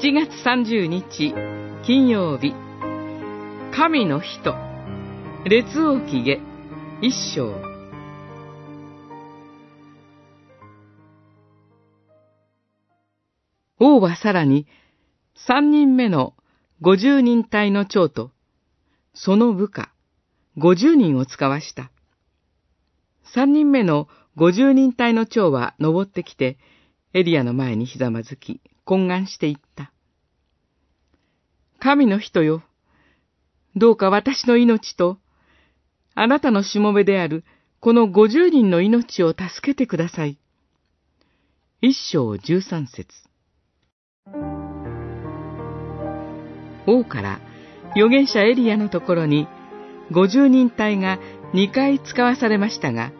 [0.00, 1.32] 7月30日
[1.86, 2.52] 金曜日。
[3.72, 4.54] 神の人。
[5.44, 6.40] 列王記下。
[7.00, 7.54] 一章。
[13.78, 14.66] 王はさらに
[15.46, 16.34] 三人目の
[16.80, 18.32] 五十人隊の長と
[19.14, 19.92] その部下
[20.58, 21.92] 五十人を使わした。
[23.32, 26.58] 三人目の五十人隊の長は登ってきて
[27.12, 29.92] エリアの前にひざまずき懇願していった。
[31.78, 32.62] 神の人よ、
[33.76, 35.18] どうか私の命と、
[36.14, 37.44] あなたのしもべである
[37.80, 40.38] この五十人の命を助けてください。
[41.82, 43.08] 一章十三節
[46.86, 47.40] 王から
[47.90, 49.46] 預言者エリアのところに
[50.10, 51.18] 五十人隊が
[51.52, 53.12] 二回使わされましたが、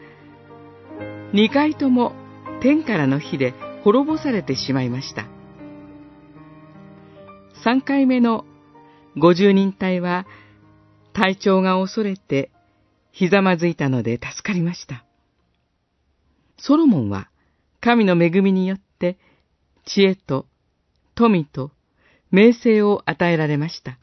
[1.32, 2.12] 二回とも
[2.62, 5.33] 天からの火で滅ぼされてしまいました。
[7.64, 8.44] 三回目の
[9.16, 10.26] 五十人隊は
[11.14, 12.50] 体調が恐れて
[13.10, 15.06] ひざまずいたので助かりました。
[16.58, 17.30] ソロモンは
[17.80, 19.16] 神の恵みによって
[19.86, 20.44] 知恵と
[21.14, 21.70] 富と
[22.30, 23.98] 名声を与えられました。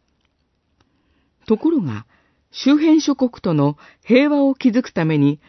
[1.46, 2.08] ところが、
[2.50, 5.40] 周辺諸国との平和を築くために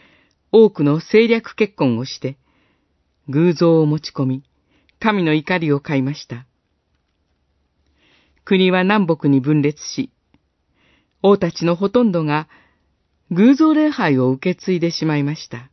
[0.53, 2.37] 多くの政略結婚をして、
[3.31, 4.43] 偶像を持ち込み、
[5.01, 6.45] 神の怒りを買いました。
[8.53, 10.11] 国は南北に分裂し、
[11.23, 12.51] 王たちのほとんどが
[13.31, 15.71] 偶像礼拝を受け継いでしまいました。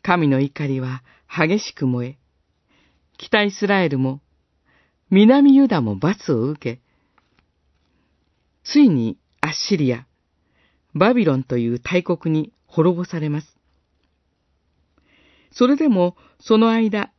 [0.00, 2.18] 神の怒りは激しく燃え、
[3.18, 4.20] 北イスラエルも
[5.10, 6.80] 南ユダも罰を受け、
[8.62, 10.06] ついにアッシリア、
[10.94, 13.56] バビロンという大国に滅ぼされます。
[15.50, 17.10] それでも、その間、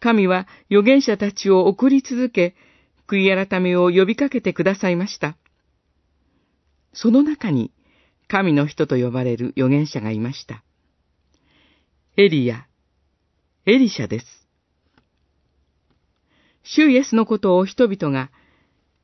[0.00, 2.54] 神は預言者たちを送り続け、
[3.12, 5.36] 悔い改めを呼びかけてくださいました。
[6.94, 7.70] その中に、
[8.26, 10.64] 神の人と呼ばれる預言者がいました。
[12.16, 12.66] エリア、
[13.66, 14.26] エリシャです。
[16.62, 18.30] 主イエスのことを人々が、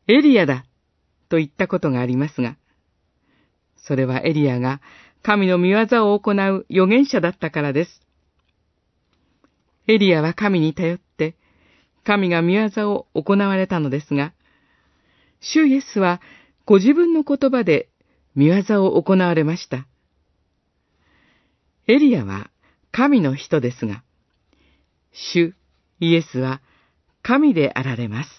[0.06, 0.64] エリアだ、
[1.28, 2.56] と言ったことがありますが、
[3.76, 4.80] それはエリアが
[5.22, 8.00] 神の見業を行う預言者だったからです。
[9.86, 11.07] エリアは神に頼って、
[12.08, 14.32] 神が見業を行われたのですが、
[15.41, 16.22] 主イエスは
[16.64, 17.91] ご自分の言葉で
[18.34, 19.86] 見業を行われました。
[21.86, 22.50] エリアは
[22.92, 24.02] 神の人ですが、
[25.12, 25.54] 主
[26.00, 26.62] イエスは
[27.20, 28.30] 神であられます。